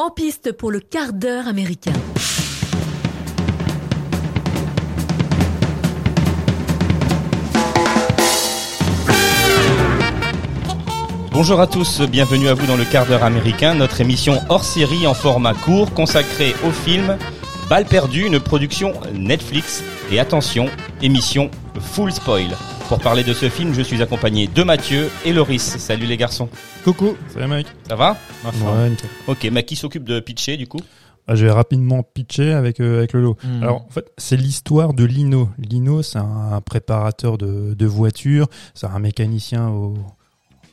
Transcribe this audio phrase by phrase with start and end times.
[0.00, 1.90] En piste pour le quart d'heure américain.
[11.32, 15.04] Bonjour à tous, bienvenue à vous dans le quart d'heure américain, notre émission hors série
[15.08, 17.18] en format court consacrée au film
[17.68, 19.82] Balle perdue, une production Netflix.
[20.12, 20.66] Et attention,
[21.02, 22.56] émission full spoil.
[22.88, 25.62] Pour parler de ce film, je suis accompagné de Mathieu et Loris.
[25.78, 26.48] Salut les garçons.
[26.84, 27.66] Coucou, salut mec.
[27.86, 29.10] Ça va Ouais, nickel.
[29.26, 30.80] Ok, mais qui s'occupe de pitcher du coup
[31.26, 33.36] Ah, je vais rapidement pitcher avec euh, avec le lot.
[33.44, 33.62] Hmm.
[33.62, 35.50] Alors en fait, c'est l'histoire de Lino.
[35.58, 39.94] Lino, c'est un préparateur de, de voitures, c'est un mécanicien au,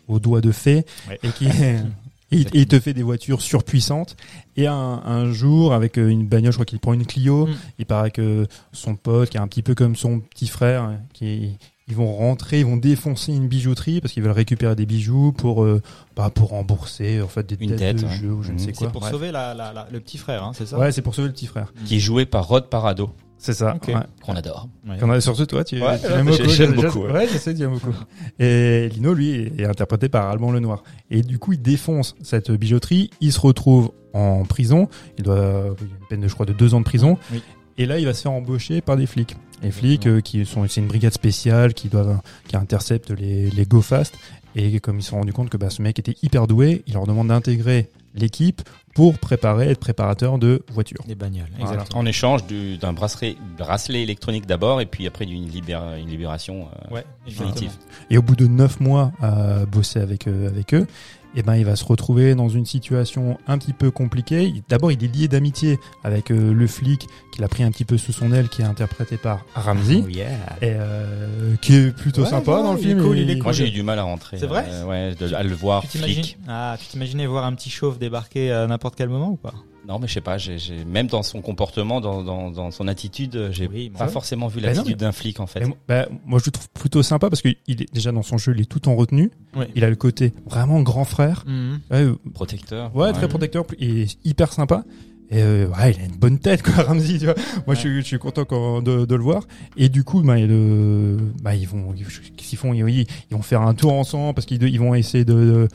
[0.08, 1.20] au doigt de fée Ouais.
[1.22, 1.48] et qui
[2.32, 4.16] et il te fait des voitures surpuissantes.
[4.58, 7.48] Et un, un jour, avec euh, une bagnole, je crois qu'il prend une Clio.
[7.48, 7.54] Mm.
[7.80, 11.58] Il paraît que son pote, qui est un petit peu comme son petit frère, qui
[11.88, 15.64] ils vont rentrer, ils vont défoncer une bijouterie parce qu'ils veulent récupérer des bijoux pour
[15.64, 15.84] euh,
[16.16, 18.16] bah, pour rembourser en fait des Une dettes dette, de ouais.
[18.16, 18.60] jeu ou je ne Mhm.
[18.60, 18.90] sais C'est quoi.
[18.90, 19.12] Pour Bref.
[19.14, 20.80] sauver la, la- la- le petit frère, hein, c'est ça?
[20.80, 21.72] Ouais, c'est pour sauver le petit frère.
[21.86, 23.12] Qui est joué par Rod Parado.
[23.38, 23.76] C'est ça.
[23.76, 23.90] Ok.
[23.90, 23.96] ouais.
[24.24, 24.70] Qu'on adore.
[24.88, 24.98] Ouais.
[24.98, 26.50] Qu'on a sur ce toi, tu, Ouais, tu j'ai- beaucoup.
[26.50, 27.12] j'aime beaucoup, ouais.
[27.12, 27.94] Ouais, je sais, tu aimes beaucoup.
[28.40, 30.84] Et Lino, lui, est interprété par Alban Lenoir.
[31.12, 33.10] Et du coup, il défonce cette bijouterie.
[33.22, 34.88] Il se retrouve en prison.
[35.18, 37.18] Il doit, il y a une peine de, je crois, de deux ans de prison.
[37.32, 37.42] Oui.
[37.78, 39.36] Et là, il va se faire embaucher par des flics.
[39.62, 43.66] Les flics, euh, qui sont, c'est une brigade spéciale qui doivent, qui intercepte les, les
[43.66, 44.16] go fast.
[44.56, 46.94] Et comme ils se sont rendus compte que bah, ce mec était hyper doué, il
[46.94, 48.62] leur demande d'intégrer l'équipe
[48.96, 51.04] pour préparer, être préparateur de voitures.
[51.08, 51.74] Des bagnoles, Voilà.
[51.74, 52.02] exactement.
[52.02, 56.68] En échange du- d'un bracelet, bracelet électronique d'abord et puis après d'une libéra- une libération
[56.90, 57.72] euh, Ouais, définitive.
[58.10, 60.88] Et au bout de neuf mois à bosser avec, euh, avec eux,
[61.36, 64.54] eh ben, il va se retrouver dans une situation un petit peu compliquée.
[64.70, 67.98] D'abord, il est lié d'amitié avec euh, le flic qu'il a pris un petit peu
[67.98, 70.28] sous son aile, qui est interprété par Ramsey, Oh yeah.
[70.62, 73.02] et euh, qui est plutôt Ouais, sympa ouais, dans le film.
[73.02, 74.38] cool, il Moi j'ai eu du mal à rentrer.
[74.38, 76.38] C'est vrai euh, Ouais, de- à le voir Tu flic.
[76.48, 79.54] ah, tu t'imaginais voir un petit chauve débarquer à n'importe quel moment ou pas?
[79.88, 83.50] Non, mais je sais pas, j'ai, même dans son comportement, dans, dans, dans son attitude,
[83.52, 85.66] j'ai Oui, pas forcément vu Bah l'attitude d'un flic en fait.
[85.66, 88.54] Moi- bah, moi, je le trouve plutôt sympa parce qu'il est déjà dans son jeu,
[88.56, 89.32] il est tout en retenue.
[89.76, 91.44] Il a le côté vraiment grand frère.
[91.48, 91.80] Mhm.
[91.92, 92.96] Ouais, euh, Protecteur.
[92.96, 94.84] Ouais, très protecteur, il est hyper sympa.
[95.32, 97.34] Et euh, ouais, il a une bonne tête, quoi, Ramsey, tu vois.
[97.66, 99.44] Moi, je, suis, je suis content quand- de, de le voir.
[99.76, 102.74] Et du coup, bah, il, euh, bah, ils vont, ils- qu'est-ce qu'ils font?
[102.74, 105.68] Ils, ils vont faire un tour ensemble parce qu'ils ils vont essayer de, de-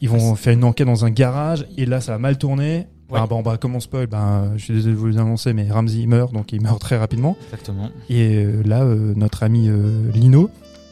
[0.00, 1.66] ils vont faire une enquête dans un garage.
[1.76, 2.86] Et là, ça a mal tourné.
[3.10, 3.18] Ouais.
[3.20, 6.32] Bah, bon, bah, comment spoil Ben, je suis désolé de vous l'annoncer, mais Ramsey meurt,
[6.32, 7.36] donc il meurt très rapidement.
[7.44, 7.90] Exactement.
[8.08, 10.48] Et euh, là, euh, notre ami euh, Lino,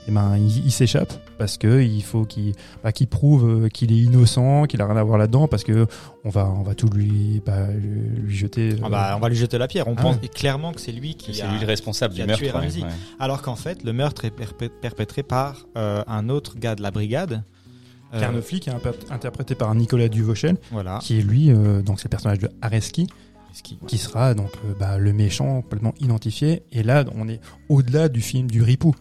[0.09, 3.93] eh ben, il, il s'échappe parce que il faut qu'il bah, qu'il prouve euh, qu'il
[3.93, 5.87] est innocent, qu'il a rien à voir là-dedans, parce que
[6.25, 8.73] on va on va tout lui bah, lui lui jeter.
[8.73, 9.87] euh, Ah bah, on va lui jeter la pierre.
[9.87, 10.29] On Ah pense ouais.
[10.29, 12.43] clairement que c'est lui qui C'est lui le responsable qui du meurtre.
[12.43, 12.83] ouais, Ramsey.
[12.83, 12.89] ouais.
[13.21, 16.91] Alors qu'en fait, le meurtre est perpé- perpétré par euh, un autre gars de la
[16.91, 17.45] brigade.
[18.15, 18.73] Euh, Car le flic est
[19.11, 20.99] interprété par Nicolas Duvauchel, Voilà.
[21.03, 23.07] qui est lui euh, donc c'est le personnage de Areski,
[23.63, 26.63] qui- qui sera donc euh, bah, le méchant complètement identifié.
[26.73, 28.95] Et là, on est au-delà du film du ripou.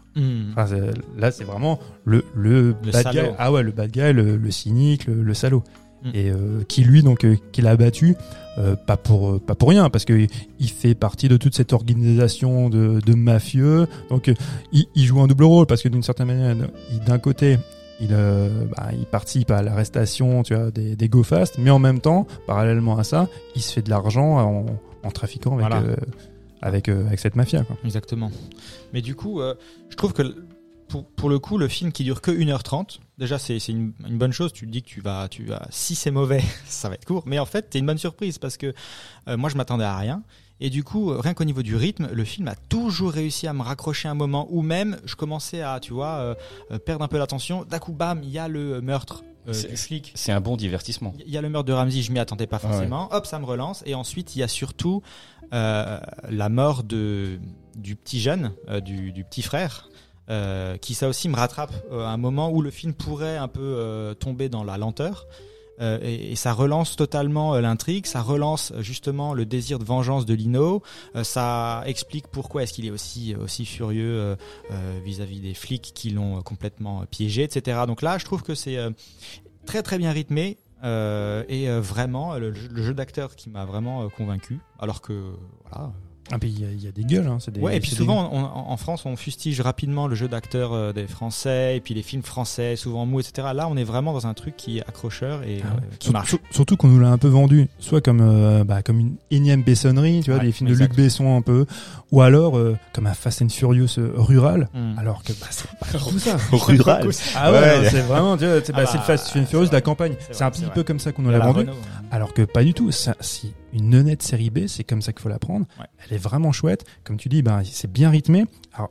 [0.52, 3.20] Enfin, c'est- là, c'est vraiment le le, Le bad guy.
[3.38, 5.64] Ah ouais, le bad guy, le, le cynique, le, le salaud.
[6.04, 6.10] Mm.
[6.14, 8.16] Et euh, qui lui donc euh, qui l'a abattu
[8.60, 10.28] euh, pas pour pas pour rien parce que
[10.60, 13.88] il fait partie de toute cette organisation de, de mafieux.
[14.10, 14.32] Donc
[14.72, 16.56] il, il joue un double rôle parce que d'une certaine manière,
[17.06, 17.58] d'un côté
[18.00, 21.80] il, euh, bah, il participe à l'arrestation tu vois, des, des go fast, mais en
[21.80, 24.66] même temps, parallèlement à ça, il se fait de l'argent en,
[25.04, 25.82] en trafiquant avec, Voilà.
[25.86, 25.96] euh,
[26.62, 27.64] avec, euh, avec cette mafia.
[27.64, 27.78] Quoi.
[27.84, 28.32] Exactement.
[28.94, 29.42] Mais du coup,
[29.90, 30.36] je trouve que
[30.88, 34.32] pour, pour le coup, le film qui dure que 1h30, déjà c'est une, une bonne
[34.32, 34.54] chose.
[34.54, 37.24] Tu te dis que tu vas, tu vas, si c'est mauvais, ça va être court.
[37.26, 38.74] Mais en fait, c'est une bonne surprise parce que
[39.28, 40.24] moi je m'attendais à rien.
[40.60, 43.54] Et du coup, euh, rien qu'au niveau du rythme, le film a toujours réussi à
[43.54, 46.36] me raccrocher un moment où même je commençais à, tu vois, euh,
[46.72, 47.64] euh, perdre un peu l'attention.
[47.64, 50.12] D'un coup, bam, il y a le meurtre euh, C'est- du flic.
[50.16, 51.14] C'est un bon divertissement.
[51.26, 52.72] Il y a le meurtre de Ramsey, je m'y attendais pas Ah ouais.
[52.74, 53.08] forcément.
[53.14, 53.84] Hop, ça me relance.
[53.86, 55.04] Et ensuite, il y a surtout
[55.54, 57.40] euh, la mort de
[57.76, 58.52] du petit jeune,
[58.84, 59.90] du, du petit frère,
[60.82, 64.50] qui ça aussi me rattrape à un moment où le film pourrait un peu tomber
[64.50, 65.28] dans la lenteur.
[65.80, 70.26] Euh, et, ça relance totalement euh, l'intrigue, ça relance euh, justement le désir de vengeance
[70.26, 70.82] de Lino,
[71.24, 74.36] ça explique pourquoi est-ce qu'il est aussi aussi furieux
[75.04, 77.82] vis-à-vis des flics qui l'ont complètement piégé, etc.
[77.88, 78.78] Donc là, je trouve que c'est
[79.66, 84.60] très très bien rythmé et vraiment le, le jeu d'acteur qui m'a vraiment convaincu.
[84.80, 85.34] Alors que
[85.70, 85.92] voilà,
[86.32, 87.62] Ah, puis il y, a- il y a des gueules, hein, c'est des.
[87.62, 90.92] Ouais, et puis souvent, on- en en France, on fustige rapidement le jeu d'acteur euh,
[90.92, 93.48] des Français, et puis les films français, souvent mous, etc.
[93.56, 95.82] Là, on est vraiment dans un truc qui est accrocheur et Ah ouais.
[95.84, 96.30] euh, qui marche.
[96.30, 99.64] sur- surtout qu'on nous l'a un peu vendu, soit comme euh, bah, comme une énième
[99.64, 100.92] Bessonnerie, tu vois, Ouais, des films exact.
[100.92, 101.66] de Luc Besson un peu,
[102.12, 105.00] ou alors euh, comme un Fast and Furious euh, rural, Mm.
[105.00, 106.38] alors que bah, c'est pas tout ça.
[106.52, 107.08] Rural.
[107.36, 107.90] Ah ouais, Ouais.
[107.90, 109.82] c'est vraiment, tu vois, c'est bah, Ah c'est le bah, Fast and Furious de la
[109.82, 110.16] campagne.
[110.32, 111.62] C'est un petit peu comme ça qu'on nous l'a vendu.
[111.70, 111.74] Hein.
[112.12, 112.92] Alors que pas du tout.
[112.92, 115.66] Ça, si une nonnette série B, c'est comme ça qu'il faut la prendre.
[115.80, 115.86] Ouais.
[116.06, 116.86] Elle est vraiment chouette.
[117.04, 118.46] Comme tu dis, ben, c'est bien rythmé.
[118.74, 118.90] Alors,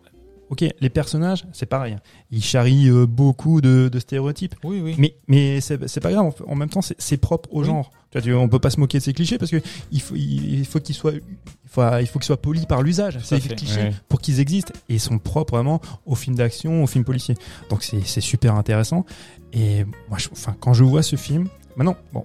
[0.50, 1.96] ok, les personnages, c'est pareil.
[2.30, 4.54] Ils charrient euh, beaucoup de, de stéréotypes.
[4.64, 4.94] Oui, oui.
[4.98, 6.32] Mais, mais c'est pas grave.
[6.46, 7.66] En même temps, c'est propre au Oui.
[7.66, 7.90] genre.
[8.10, 9.60] Tu vois, tu- on peut pas se moquer de ces clichés parce que
[9.90, 11.20] il faut, il, il faut qu'ils soient, il
[11.68, 13.18] faut, il faut qu'ils soient polis par l'usage.
[13.18, 17.04] Ces clichés pour qu'ils existent et ils sont propres vraiment aux films d'action, aux films
[17.04, 17.34] policiers.
[17.68, 19.04] Donc c'est c'est super intéressant.
[19.52, 22.22] Et moi, je, enfin, quand je vois ce film, maintenant, bon.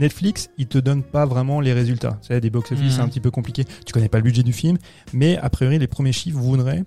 [0.00, 2.18] Netflix, il te donne pas vraiment les résultats.
[2.22, 2.90] Sais, des box-office, Mhm.
[2.90, 3.64] c'est un petit peu compliqué.
[3.86, 4.78] Tu connais pas le budget du film,
[5.12, 6.84] mais a priori, les premiers chiffres voudraient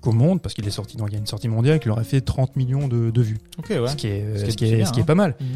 [0.00, 2.20] qu'au monde, parce qu'il est sorti, il y a une sortie mondiale, qu'il aurait fait
[2.20, 3.38] 30 millions de, de vues.
[3.68, 3.88] Ouais.
[3.88, 5.06] Ce qui est, Ce qui est ce qui est, bien, ce qui est hein.
[5.06, 5.34] pas mal.
[5.40, 5.46] Mhm.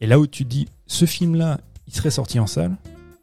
[0.00, 2.74] Et là où tu te dis, ce film-là, il serait sorti en salle,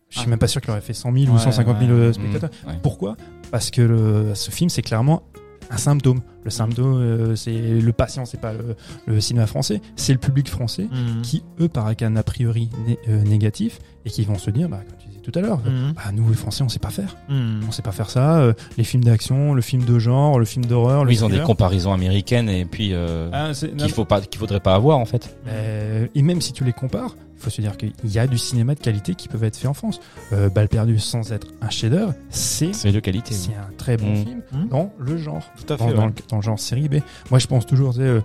[0.10, 0.30] je suis Ah.
[0.30, 1.98] même pas sûr qu'il aurait fait 100 000 ou Ouais, 150 000 ouais.
[1.98, 2.14] euh, Mm.
[2.14, 2.50] spectateurs.
[2.68, 2.74] Ouais.
[2.82, 3.18] Pourquoi?
[3.52, 5.24] Parce que le, ce film, c'est clairement
[5.70, 6.22] un symptôme.
[6.44, 8.76] Le symptôme, euh, c'est le patient, c'est pas le,
[9.06, 11.22] le cinéma français, c'est le public français Mhm.
[11.22, 14.80] qui, eux, par un a priori né- euh, négatif et qui vont se dire, bah,
[14.88, 15.94] comme tu disais tout à l'heure, Mhm.
[15.96, 17.18] bah, nous, les Français, on sait pas faire.
[17.30, 17.62] Mhm.
[17.68, 18.40] On sait pas faire ça.
[18.40, 21.30] euh, les films d'action, le film de genre, le film d'horreur, le Oui, ils ont
[21.30, 25.06] des comparaisons américaines et puis euh, Ah, qu'il faut pas, qu'il faudrait pas avoir en
[25.06, 25.36] fait.
[25.48, 28.76] Euh, et même si tu les compares, faut se dire qu'il y a du cinéma
[28.76, 30.00] de qualité qui peut être fait en France.
[30.34, 33.34] Euh, Balle perdue sans être un chef-d'œuvre, c'est C'est de qualité.
[33.34, 34.24] c'est un très bon Mm.
[34.26, 34.68] film Mm.
[34.70, 35.94] dans le genre, Tout à fait.
[35.94, 36.96] dans, le, dans le genre série B.
[37.30, 38.22] Moi, je pense toujours, euh,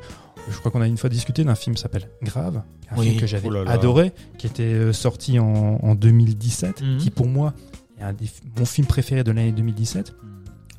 [0.50, 3.08] je crois qu'on a une fois discuté d'un film qui s'appelle Grave, un Oui.
[3.08, 5.46] film que j'avais Oh adoré, qui était euh, sorti en,
[5.82, 6.98] en 2017, Mhm.
[6.98, 7.54] qui pour moi
[7.98, 8.26] est un des
[8.58, 10.12] mon film préféré de l'année 2017.
[10.22, 10.28] Mhm.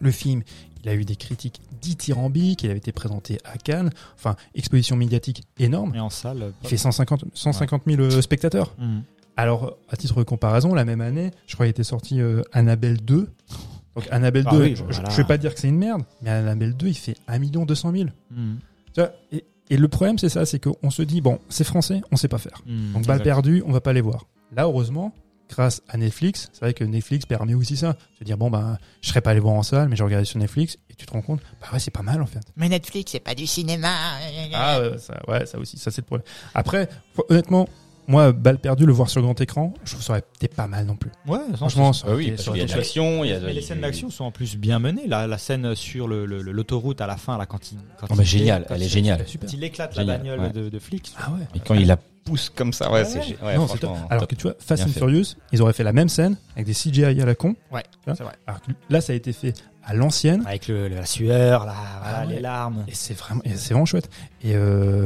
[0.01, 0.41] Le film,
[0.85, 5.43] il a eu des critiques dithyrambiques, il avait été présenté à Cannes, enfin, exposition médiatique
[5.57, 5.95] énorme.
[5.95, 6.53] Et en salle.
[6.63, 8.75] Il fait 150, 150 000 euh, spectateurs.
[8.77, 9.01] Mhm.
[9.35, 13.01] Alors, à titre de comparaison, la même année, je crois qu'il était sorti euh, Annabelle
[13.01, 13.27] 2.
[13.95, 15.09] Donc, Annabelle Ah 2, oui, je, voilà.
[15.09, 17.91] je vais pas dire que c'est une merde, mais Annabelle 2, il fait 1 200
[17.91, 18.05] 000.
[18.31, 18.59] Mhm.
[18.93, 22.01] Tu vois, et, et le problème, c'est ça, c'est qu'on se dit, bon, c'est français,
[22.11, 22.61] on sait pas faire.
[22.67, 22.93] Mhm.
[22.93, 24.27] Donc, balle perdue, on va pas les voir.
[24.55, 25.13] Là, heureusement,
[25.49, 27.95] grâce à Netflix, c'est vrai que Netflix permet aussi ça.
[28.19, 30.39] Se dire, bon, ben, je serais pas allé voir en salle, mais j'ai regardé sur
[30.39, 32.41] Netflix, et tu te rends compte, bah ouais, c'est pas mal, en fait.
[32.55, 33.93] Mais Netflix, c'est pas du cinéma.
[34.53, 36.27] Ah ouais, ça, ouais, ça aussi, ça c'est le problème.
[36.53, 36.89] Après,
[37.29, 37.67] honnêtement,
[38.07, 40.85] moi, balle perdue, le voir sur grand écran, je trouve ça aurait été pas mal
[40.85, 41.09] non plus.
[41.27, 43.81] Ouais, Franchement, ça Ah aurait oui, parce qu'il y a de l'action, a les scènes
[43.81, 45.07] d'action sont en plus bien menées.
[45.07, 47.79] La, la scène sur le- le- le- l'autoroute à la fin, là, quand il.
[47.99, 49.27] Quand Oh, mais il- génial, elle est géniale.
[49.27, 49.49] super.
[49.49, 50.49] Quand il éclate la bagnole ouais.
[50.51, 51.13] de, de flic.
[51.17, 51.47] Ah ouais.
[51.55, 53.91] Et quand il la pousse comme ça, ouais, gé- ouais, non, c'est top.
[53.91, 54.99] franchement, Alors que tu vois, Fast Bien and fait.
[54.99, 57.55] Furious, ils auraient fait la même scène avec des CGI à la con.
[57.71, 58.33] Ouais, c'est vrai.
[58.47, 60.43] Alors que là, ça a été fait à l'ancienne.
[60.47, 62.33] Avec le, la sueur, là, voilà, Ah ouais.
[62.35, 62.83] les larmes.
[62.87, 64.09] Et c'est vraiment, et c'est vraiment chouette.
[64.43, 65.05] Et euh,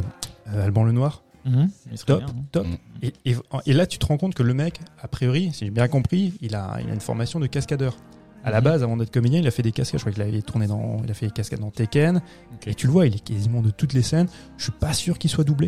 [0.53, 2.43] euh, Alban Lenoir, serait top, bien, hein.
[2.51, 2.67] top.
[2.67, 2.75] Mm.
[3.01, 5.71] Et, et, et là, tu te rends compte que le mec, a priori, si j'ai
[5.71, 7.95] bien compris, il a, il a une formation de cascadeur.
[8.45, 8.63] À la Mhm.
[8.63, 9.99] base, avant d'être comédien, il a fait des cascades.
[9.99, 12.21] Je crois qu'il avait tourné dans, il a fait des cascades dans Tekken.
[12.65, 14.27] Et tu le vois, il est quasiment de toutes les scènes.
[14.57, 15.67] Je suis pas sûr qu'il soit doublé.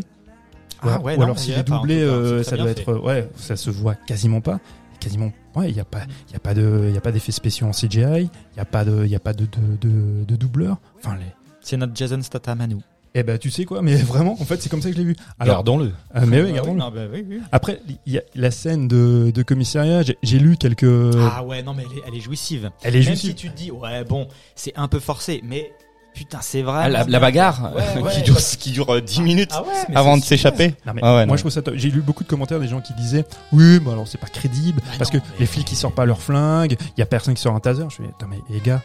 [0.81, 3.29] Ah ou, ouais, ou non, alors s'il est doublé, cas, euh, ça doit être, ouais,
[3.35, 4.59] ça se voit quasiment pas.
[4.99, 7.11] Quasiment, ouais, il y a pas, il y a pas de, il y a pas
[7.11, 8.29] d'effets spéciaux en CGI.
[8.53, 10.77] Il y a pas de, il y a pas de, de, de, de doubleur.
[10.99, 11.25] Enfin, les,
[11.61, 12.83] C'est notre Jason Statham à nous.
[13.15, 15.05] eh ben, tu sais quoi, mais vraiment, en fait, c'est comme ça que je l'ai
[15.07, 15.15] vu.
[15.39, 15.91] Alors, Gardons-le.
[16.15, 16.79] euh, mais oui, Ah gardons-le.
[16.79, 17.39] non, bah oui, oui.
[17.51, 20.03] Après, il y a la scène de, de commissariat.
[20.03, 21.15] J'ai j'ai lu quelques.
[21.17, 22.69] Ah ouais, non, mais elle est, elle est jouissive.
[22.83, 25.71] elle est Même si tu te dis, ouais, bon, c'est un peu forcé, mais
[26.13, 26.81] putain, c'est vrai.
[26.83, 28.11] Ah, la, la bagarre Ouais, ouais.
[28.15, 30.75] qui dure, qui dure euh, 10 minutes Ah ouais, avant de s'échapper.
[30.85, 31.35] Ah moi non.
[31.35, 31.61] je trouve ça.
[31.73, 34.81] J'ai lu beaucoup de commentaires des gens qui disaient oui mais alors c'est pas crédible
[34.81, 37.33] Bah parce non, que les flics ils sortent pas leurs flingues il y a personne
[37.33, 38.81] qui sort un taser je fais attends mais les gars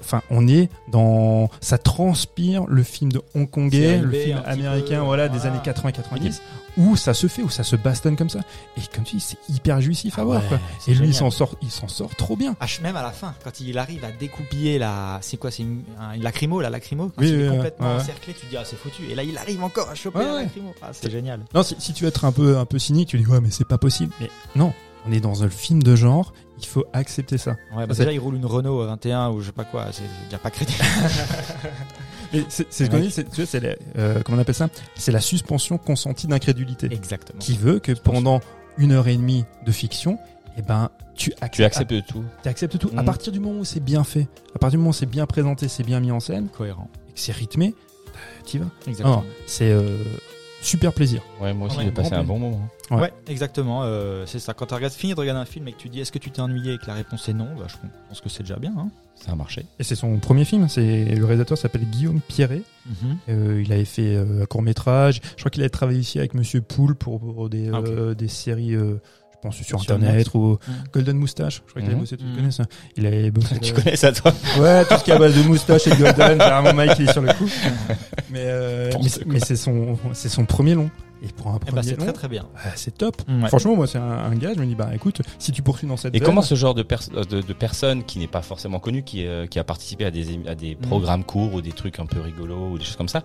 [0.00, 5.28] enfin on est dans ça transpire le film de hongkongais le film américain peu, voilà
[5.28, 6.42] des années 80 90
[6.78, 8.40] où ça se fait où ça se bastonne comme ça
[8.76, 10.58] et comme tu dis c'est hyper jouissif à Ah voir quoi.
[10.86, 13.34] et lui il s'en sort il s'en sort trop bien Ah, même à la fin,
[13.44, 17.06] quand il arrive à découpiller la, c'est quoi, c'est une, un- une lacrymo, la lacrymo,
[17.16, 18.00] quand Oui, il oui, est ouais, complètement ouais.
[18.00, 19.02] encerclé, tu te dis, ah, c'est foutu.
[19.10, 20.72] Et là, il arrive encore à choper Ouais, la lacrymo.
[20.82, 21.40] Ah, c'est génial.
[21.54, 23.50] non si, si tu veux être un peu un peu cynique tu dis ouais mais
[23.50, 24.72] c'est pas possible mais non
[25.06, 28.18] on est dans un film de genre il faut accepter ça Ouais, bah déjà, il
[28.18, 30.74] roule une Renault 21 ou je sais pas quoi, c'est, il y a pas crédit.
[32.32, 34.68] Mais c'est ce qu'on dit, c'est tu vois, c'est la- euh, comment on appelle ça?
[34.96, 37.38] C'est la suspension consentie d'incrédulité, Exactement.
[37.38, 38.40] qui veut que pendant
[38.76, 40.18] une heure et demie de fiction,
[40.58, 42.24] eh ben tu acceptes, Tu acceptes tout.
[42.42, 42.90] tu acceptes tout.
[42.96, 43.04] À Mhm.
[43.06, 45.68] partir du moment où c'est bien fait, à partir du moment où c'est bien présenté,
[45.68, 46.88] c'est bien mis en scène, Cohérent.
[47.08, 47.74] et que c'est rythmé,
[48.44, 48.66] tu y vas.
[48.86, 49.24] Exactement.
[49.46, 49.96] C'est euh,
[50.60, 51.22] super plaisir.
[51.40, 52.68] Ouais, moi aussi j'ai passé un bon moment.
[52.90, 53.00] Ouais.
[53.00, 53.82] Ouais, exactement.
[53.84, 54.54] euh, c'est ça.
[54.54, 56.30] Quand tu regardes, fini de regarder un film et que tu dis est-ce que tu
[56.30, 57.74] t'es ennuyé et que la réponse est non, bah, je
[58.08, 58.72] pense que c'est déjà bien.
[58.78, 58.88] Hein.
[59.14, 59.64] Ça a marché.
[59.78, 60.68] Et c'est son premier film.
[60.68, 62.62] C'est le réalisateur s'appelle Guillaume Pierret.
[63.28, 65.20] Euh, il avait fait euh, un court métrage.
[65.36, 68.28] Je crois qu'il avait travaillé ici avec Monsieur Poul pour, pour des, Ah, euh, des
[68.28, 68.76] séries.
[69.40, 70.34] Je pense sur, Sur internet Net.
[70.34, 70.58] ou.
[70.92, 71.62] Golden Moustache.
[71.66, 72.00] Je crois qu'il avait Mhm.
[72.00, 72.16] bossé.
[72.16, 72.36] Tu Mhm.
[72.36, 72.64] connais ça
[72.96, 73.58] Il avait bossé.
[73.60, 75.90] Tu euh, connais ça toi Ouais, tout ce qui est à base de moustache et
[75.90, 76.30] de Golden.
[76.40, 77.48] Généralement, Mike il est sur le coup.
[78.30, 80.90] Mais, euh, mais, mais c'est son, c'est son premier long.
[81.22, 82.44] Et pour un Eh premier bah, c'est très très bien.
[82.64, 83.22] ah, c'est top.
[83.28, 83.48] Ouais.
[83.48, 84.52] Franchement, moi, c'est un, un gars.
[84.54, 86.74] Je me dis, bah écoute, si tu poursuis dans cette Et veine- comment ce genre
[86.74, 89.64] de, pers- euh, de, de personne qui n'est pas forcément connue, qui, euh, qui a
[89.64, 92.84] participé à des, à des programmes courts ou des trucs un peu rigolos ou des
[92.84, 93.24] choses comme ça,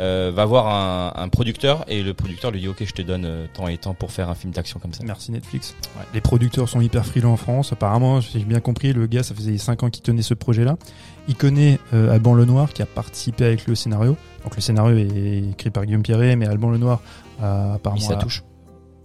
[0.00, 3.24] euh, va voir un, un producteur et le producteur lui dit ok je te donne
[3.26, 5.02] euh, temps et temps pour faire un film d'action comme ça.
[5.04, 5.74] Merci Netflix.
[5.98, 6.04] Ouais.
[6.14, 7.72] Les producteurs sont hyper frileux en France.
[7.72, 10.76] Apparemment, si j'ai bien compris, le gars, ça faisait 5 ans qu'il tenait ce projet-là.
[11.28, 14.16] Il connaît euh, Alban Lenoir qui a participé avec lui au scénario.
[14.44, 17.00] Donc le scénario est écrit par Guillaume Pierret, mais Alban Lenoir
[17.40, 18.42] a Il a apparemment mis sa touche.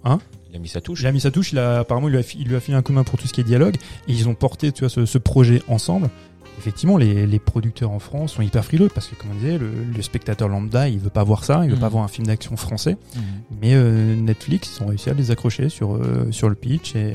[0.03, 1.01] Hein Il a mis sa touche.
[1.01, 1.51] Il a mis sa touche.
[1.51, 3.19] Il a apparemment il lui a, il lui a filé un coup de main pour
[3.19, 3.75] tout ce qui est dialogue.
[4.07, 6.09] Et ils ont porté, tu vois, ce, ce projet ensemble.
[6.57, 9.69] Effectivement, les, les producteurs en France sont hyper frileux parce que, comme on disait, le,
[9.95, 12.57] le spectateur lambda, il veut pas voir ça, il veut pas voir un film d'action
[12.57, 12.97] français.
[13.15, 13.21] Mhm.
[13.61, 17.13] Mais euh, Netflix, ils ont réussi à les accrocher sur euh, sur le pitch et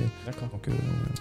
[0.53, 0.73] donc euh,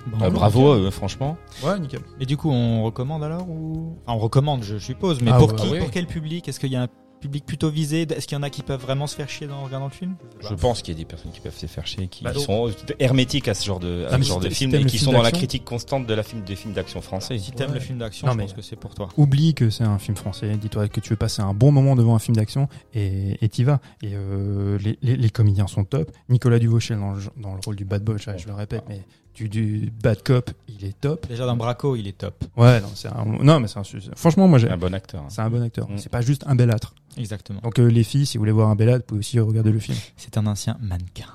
[0.07, 1.37] Bon, Bah, bravo euh, franchement.
[1.63, 2.01] ouais nickel.
[2.19, 5.21] Et du coup, on recommande alors ou enfin, on recommande, je suppose.
[5.21, 5.79] Mais Ah pour ouais, qui ouais.
[5.79, 6.47] Pour quel public?
[6.47, 6.87] Est-ce qu'il y a un
[7.21, 9.57] public plutôt visé Est-ce qu'il y en a qui peuvent vraiment se faire chier dans,
[9.59, 10.15] en regardant le film?
[10.41, 12.69] Je pense qu'il y a des personnes qui peuvent se faire chier, qui Bah, sont
[12.99, 15.11] hermétiques à ce genre de, à Ah, ce genre si de film et qui film
[15.11, 17.37] sont dans la critique constante de la film des films d'action français.
[17.37, 17.75] Si t'aimes Ouais.
[17.75, 19.07] le film d'action, Non, je mais- pense que c'est pour toi.
[19.17, 20.57] Oublie que c'est un film français.
[20.57, 23.63] Dis-toi que tu veux passer un bon moment devant un film d'action et et t'y
[23.63, 23.79] vas.
[24.01, 26.11] Et euh, les, les, les comédiens sont top.
[26.29, 29.01] Nicolas Duvauchel dans le, dans le rôle du bad boy, je, je le répète, mais
[29.35, 31.27] du, du bad cop, il est top.
[31.27, 32.43] Déjà dans Braco, il est top.
[32.57, 33.83] Ouais, non, c'est un, non, mais c'est un,
[34.15, 35.21] franchement, moi, j'ai, Un bon acteur.
[35.21, 35.27] hein.
[35.29, 35.89] c'est un bon acteur.
[35.89, 35.97] Mm.
[35.97, 36.93] C'est pas juste un bel âtre.
[37.17, 37.59] Exactement.
[37.61, 39.79] Donc euh, les filles, si vous voulez voir un bel vous pouvez aussi regarder le
[39.79, 39.97] film.
[40.17, 41.25] C'est un ancien mannequin.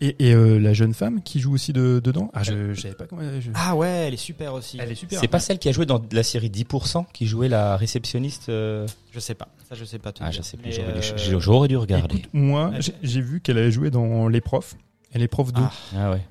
[0.00, 2.28] Et, et euh, la jeune femme qui joue aussi de, dedans?
[2.34, 3.22] Ah, je, je savais pas comment.
[3.40, 4.78] Je- Ah ouais, elle est super aussi.
[4.80, 5.20] elle est super.
[5.20, 8.86] C'est pas celle qui a joué dans la série 10% qui jouait la réceptionniste euh,
[9.12, 9.48] Je sais pas.
[9.68, 10.12] Ça, je sais pas.
[10.18, 12.16] Ah, je sais plus, j'aurais dû, euh, dû regarder.
[12.16, 12.72] Écoute, moi,
[13.02, 14.74] j'ai- vu qu'elle avait joué dans Les Profs.
[15.12, 15.60] Elle est prof de.
[15.60, 16.22] Ah, Ah ouais.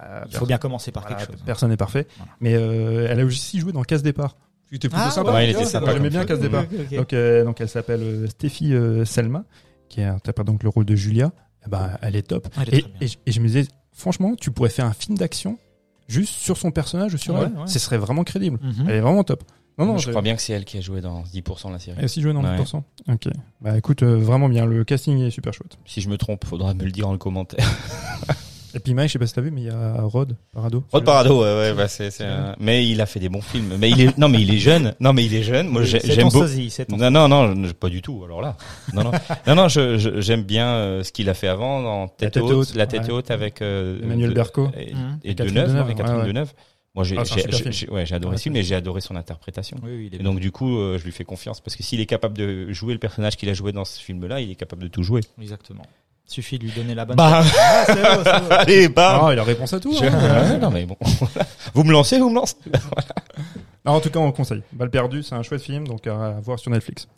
[0.00, 1.40] Euh, il faut bien commencer par Voilà, quelque chose.
[1.40, 1.44] hein.
[1.44, 2.06] Personne n'est parfait.
[2.18, 2.32] Voilà.
[2.40, 4.36] Mais euh, elle a aussi joué dans Casse Départ.
[4.70, 5.32] C'était plutôt Ah, sympa.
[5.32, 6.28] ouais, il était Ouais, sympa J'aimais bien film.
[6.28, 6.64] Casse Départ.
[6.92, 9.44] Donc, euh, donc elle s'appelle euh, Stéphie euh, Selma,
[9.88, 11.32] qui interprète donc le rôle de Julia.
[11.66, 12.48] Eh ben, elle est top.
[12.60, 15.16] Elle est Et, et je- et je me disais, franchement, tu pourrais faire un film
[15.16, 15.58] d'action
[16.06, 17.58] juste sur son personnage, sur Ouais, elle.
[17.60, 17.66] ouais.
[17.66, 18.58] Ce serait vraiment crédible.
[18.62, 18.86] Mhm.
[18.88, 19.42] Elle est vraiment top.
[19.78, 21.78] Non, non, je crois bien que c'est elle qui a joué dans 10% de la
[21.78, 21.96] série.
[21.98, 22.56] Elle a aussi joué dans Ouais.
[22.56, 22.82] 10%.
[23.08, 23.28] Ok.
[23.60, 24.66] Bah écoute, euh, vraiment bien.
[24.66, 25.78] Le casting est super chouette.
[25.86, 27.64] Si je me trompe, faudra me le dire en le commentaire.
[28.74, 30.84] Et puis Mike, je sais pas si t'as vu, mais il y a Rod Parado.
[30.92, 33.76] Rod Parado, ouais, ouais, bah c'est, c'est un- mais il a fait des bons films.
[33.78, 34.94] Mais il est, non, mais il est jeune.
[35.00, 35.68] Non, mais il est jeune.
[35.68, 36.46] Moi, j'ai- C'est j'aime ton beaucoup.
[36.46, 38.22] sosie, c'est ton Non, non, non, pas du tout.
[38.24, 38.56] Alors là,
[38.92, 39.10] non, non,
[39.46, 42.42] non, non, je, je- j'aime bien euh, ce qu'il a fait avant dans Tête, Tête
[42.42, 43.10] haute, haute, la tête ouais.
[43.12, 44.68] haute avec euh, Emmanuel de- Berco.
[44.76, 45.18] et, Mhm.
[45.24, 46.26] et Catherine Deneuve, Deneuve, avec Catherine ouais.
[46.26, 46.52] Deneuve.
[46.94, 47.72] Moi, j'ai, Ah, c'est un j'ai, super j'ai- film.
[47.72, 49.76] j'ai- ouais, j'ai adoré Ouais, ce film et j'ai adoré son interprétation.
[49.84, 51.82] Oui, oui, il est Et donc du coup, euh, je lui fais confiance parce que
[51.82, 54.54] s'il est capable de jouer le personnage qu'il a joué dans ce film-là, il est
[54.56, 55.20] capable de tout jouer.
[55.40, 55.84] Exactement.
[56.28, 57.16] Suffit de lui donner la bonne.
[57.16, 58.46] Bam Ah, c'est beau, c'est beau.
[58.50, 59.92] Allez, bam Ah, il a réponse à tout.
[59.98, 60.50] Je- hein.
[60.52, 60.96] Ouais, non mais bon,
[61.74, 62.54] vous me lancez, vous me lancez.
[63.84, 64.62] Alors, en tout cas, on conseille.
[64.72, 67.08] Balle perdue, c'est un chouette film, donc à voir sur Netflix.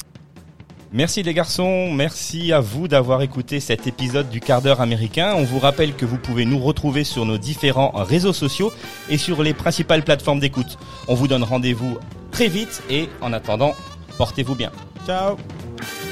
[0.92, 5.34] Merci les garçons, merci à vous d'avoir écouté cet épisode du quart d'heure américain.
[5.36, 8.72] On vous rappelle que vous pouvez nous retrouver sur nos différents réseaux sociaux
[9.08, 10.78] et sur les principales plateformes d'écoute.
[11.08, 11.98] On vous donne rendez-vous
[12.32, 13.72] très vite et en attendant,
[14.18, 14.70] portez-vous bien.
[15.06, 15.36] Ciao.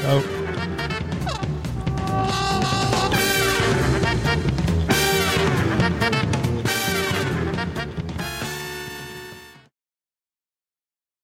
[0.02, 0.37] Ciao.